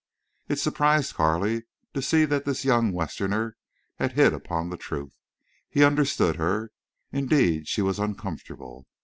It 0.49 0.57
surprised 0.59 1.13
Carley 1.13 1.65
to 1.93 2.01
see 2.01 2.25
that 2.25 2.43
this 2.43 2.65
young 2.65 2.91
Westerner 2.91 3.55
had 3.99 4.13
hit 4.13 4.33
upon 4.33 4.71
the 4.71 4.75
truth. 4.77 5.15
He 5.69 5.83
understood 5.83 6.37
her. 6.37 6.71
Indeed 7.11 7.67
she 7.67 7.83
was 7.83 7.99
uncomfortable. 7.99 8.87